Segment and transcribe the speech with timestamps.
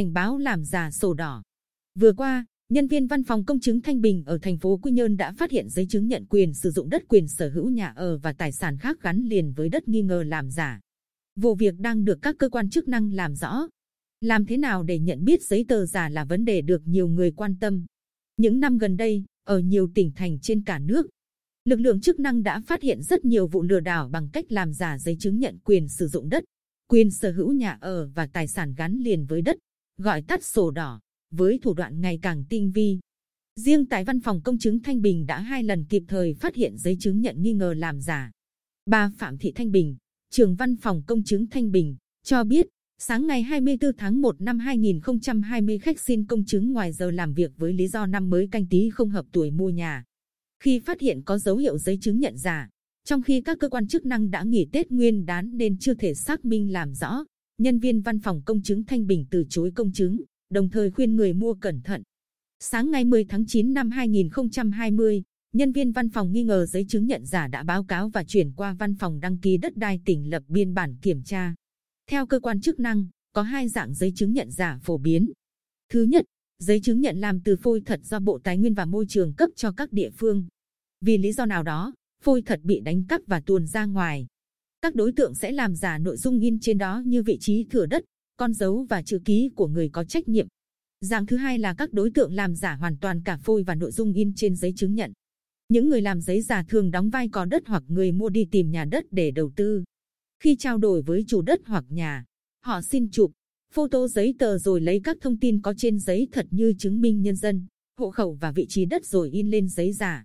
[0.00, 1.42] cảnh báo làm giả sổ đỏ.
[1.98, 5.16] Vừa qua, nhân viên văn phòng công chứng Thanh Bình ở thành phố Quy Nhơn
[5.16, 8.18] đã phát hiện giấy chứng nhận quyền sử dụng đất quyền sở hữu nhà ở
[8.18, 10.80] và tài sản khác gắn liền với đất nghi ngờ làm giả.
[11.36, 13.66] Vụ việc đang được các cơ quan chức năng làm rõ.
[14.20, 17.30] Làm thế nào để nhận biết giấy tờ giả là vấn đề được nhiều người
[17.30, 17.86] quan tâm.
[18.36, 21.06] Những năm gần đây, ở nhiều tỉnh thành trên cả nước,
[21.64, 24.72] lực lượng chức năng đã phát hiện rất nhiều vụ lừa đảo bằng cách làm
[24.72, 26.44] giả giấy chứng nhận quyền sử dụng đất,
[26.88, 29.56] quyền sở hữu nhà ở và tài sản gắn liền với đất,
[30.00, 31.00] gọi tắt sổ đỏ,
[31.30, 32.98] với thủ đoạn ngày càng tinh vi.
[33.56, 36.76] Riêng tại văn phòng công chứng Thanh Bình đã hai lần kịp thời phát hiện
[36.78, 38.30] giấy chứng nhận nghi ngờ làm giả.
[38.86, 39.96] Bà Phạm Thị Thanh Bình,
[40.30, 42.66] trưởng văn phòng công chứng Thanh Bình, cho biết,
[42.98, 47.50] sáng ngày 24 tháng 1 năm 2020 khách xin công chứng ngoài giờ làm việc
[47.56, 50.04] với lý do năm mới canh tí không hợp tuổi mua nhà.
[50.62, 52.68] Khi phát hiện có dấu hiệu giấy chứng nhận giả,
[53.04, 56.14] trong khi các cơ quan chức năng đã nghỉ Tết Nguyên đán nên chưa thể
[56.14, 57.24] xác minh làm rõ,
[57.60, 61.16] nhân viên văn phòng công chứng Thanh Bình từ chối công chứng, đồng thời khuyên
[61.16, 62.02] người mua cẩn thận.
[62.60, 65.22] Sáng ngày 10 tháng 9 năm 2020,
[65.52, 68.52] nhân viên văn phòng nghi ngờ giấy chứng nhận giả đã báo cáo và chuyển
[68.52, 71.54] qua văn phòng đăng ký đất đai tỉnh lập biên bản kiểm tra.
[72.10, 75.32] Theo cơ quan chức năng, có hai dạng giấy chứng nhận giả phổ biến.
[75.92, 76.24] Thứ nhất,
[76.58, 79.50] giấy chứng nhận làm từ phôi thật do Bộ Tài nguyên và Môi trường cấp
[79.56, 80.46] cho các địa phương.
[81.00, 84.26] Vì lý do nào đó, phôi thật bị đánh cắp và tuồn ra ngoài.
[84.82, 87.86] Các đối tượng sẽ làm giả nội dung in trên đó như vị trí thửa
[87.86, 88.04] đất,
[88.36, 90.46] con dấu và chữ ký của người có trách nhiệm.
[91.00, 93.90] Dạng thứ hai là các đối tượng làm giả hoàn toàn cả phôi và nội
[93.90, 95.12] dung in trên giấy chứng nhận.
[95.68, 98.70] Những người làm giấy giả thường đóng vai có đất hoặc người mua đi tìm
[98.70, 99.84] nhà đất để đầu tư.
[100.42, 102.24] Khi trao đổi với chủ đất hoặc nhà,
[102.64, 103.32] họ xin chụp,
[103.74, 107.22] photo giấy tờ rồi lấy các thông tin có trên giấy thật như chứng minh
[107.22, 107.66] nhân dân,
[107.98, 110.24] hộ khẩu và vị trí đất rồi in lên giấy giả.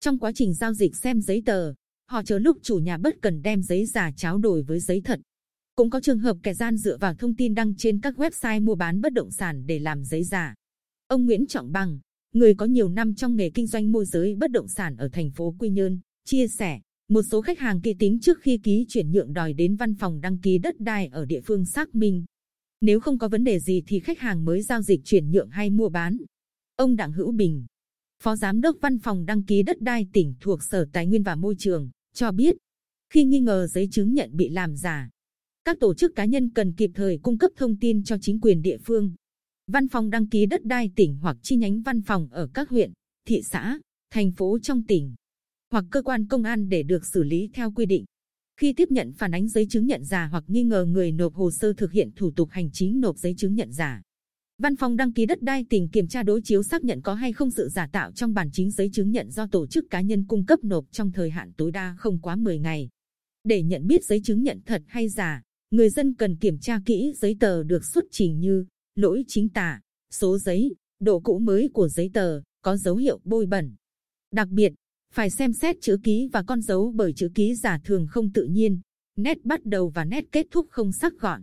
[0.00, 1.74] Trong quá trình giao dịch xem giấy tờ,
[2.12, 5.20] họ chờ lúc chủ nhà bất cần đem giấy giả tráo đổi với giấy thật.
[5.74, 8.74] Cũng có trường hợp kẻ gian dựa vào thông tin đăng trên các website mua
[8.74, 10.54] bán bất động sản để làm giấy giả.
[11.06, 11.98] Ông Nguyễn Trọng Bằng,
[12.34, 15.30] người có nhiều năm trong nghề kinh doanh môi giới bất động sản ở thành
[15.30, 19.12] phố Quy Nhơn, chia sẻ, một số khách hàng kỳ tính trước khi ký chuyển
[19.12, 22.24] nhượng đòi đến văn phòng đăng ký đất đai ở địa phương xác minh.
[22.80, 25.70] Nếu không có vấn đề gì thì khách hàng mới giao dịch chuyển nhượng hay
[25.70, 26.16] mua bán.
[26.76, 27.66] Ông Đặng Hữu Bình,
[28.22, 31.34] Phó Giám đốc Văn phòng đăng ký đất đai tỉnh thuộc Sở Tài nguyên và
[31.34, 32.56] Môi trường, cho biết,
[33.10, 35.10] khi nghi ngờ giấy chứng nhận bị làm giả,
[35.64, 38.62] các tổ chức cá nhân cần kịp thời cung cấp thông tin cho chính quyền
[38.62, 39.14] địa phương.
[39.66, 42.92] Văn phòng đăng ký đất đai tỉnh hoặc chi nhánh văn phòng ở các huyện,
[43.26, 43.78] thị xã,
[44.10, 45.14] thành phố trong tỉnh
[45.72, 48.04] hoặc cơ quan công an để được xử lý theo quy định.
[48.56, 51.50] Khi tiếp nhận phản ánh giấy chứng nhận giả hoặc nghi ngờ người nộp hồ
[51.50, 54.02] sơ thực hiện thủ tục hành chính nộp giấy chứng nhận giả,
[54.58, 57.32] Văn phòng đăng ký đất đai tỉnh kiểm tra đối chiếu xác nhận có hay
[57.32, 60.24] không sự giả tạo trong bản chính giấy chứng nhận do tổ chức cá nhân
[60.26, 62.88] cung cấp nộp trong thời hạn tối đa không quá 10 ngày.
[63.44, 67.12] Để nhận biết giấy chứng nhận thật hay giả, người dân cần kiểm tra kỹ
[67.16, 68.64] giấy tờ được xuất trình như
[68.94, 69.80] lỗi chính tả,
[70.10, 73.74] số giấy, độ cũ mới của giấy tờ, có dấu hiệu bôi bẩn.
[74.32, 74.72] Đặc biệt,
[75.14, 78.44] phải xem xét chữ ký và con dấu bởi chữ ký giả thường không tự
[78.44, 78.80] nhiên,
[79.16, 81.42] nét bắt đầu và nét kết thúc không sắc gọn.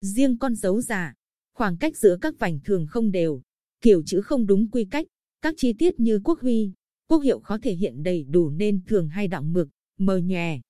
[0.00, 1.14] Riêng con dấu giả,
[1.56, 3.42] khoảng cách giữa các vành thường không đều,
[3.80, 5.06] kiểu chữ không đúng quy cách,
[5.42, 6.72] các chi tiết như quốc huy,
[7.08, 9.68] quốc hiệu khó thể hiện đầy đủ nên thường hay đọng mực,
[9.98, 10.60] mờ nhòe.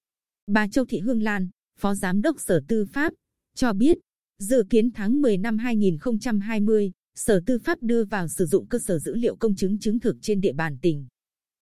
[0.47, 1.49] Bà Châu Thị Hương Lan,
[1.79, 3.13] Phó Giám đốc Sở Tư pháp,
[3.55, 3.99] cho biết,
[4.39, 8.99] dự kiến tháng 10 năm 2020, Sở Tư pháp đưa vào sử dụng cơ sở
[8.99, 11.07] dữ liệu công chứng chứng thực trên địa bàn tỉnh.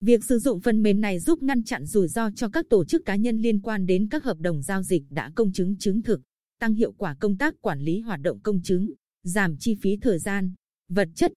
[0.01, 3.05] Việc sử dụng phần mềm này giúp ngăn chặn rủi ro cho các tổ chức
[3.05, 6.21] cá nhân liên quan đến các hợp đồng giao dịch đã công chứng chứng thực,
[6.59, 8.93] tăng hiệu quả công tác quản lý hoạt động công chứng,
[9.23, 10.53] giảm chi phí thời gian,
[10.89, 11.31] vật chất,